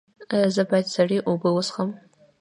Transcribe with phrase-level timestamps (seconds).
[0.33, 1.89] ایا زه باید سړې اوبه وڅښم؟